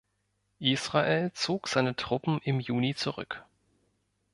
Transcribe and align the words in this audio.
Israel 0.61 1.29
zog 1.35 1.67
seine 1.67 1.95
Truppen 1.95 2.41
im 2.43 2.59
Juni 2.59 2.95
zurück. 2.95 3.45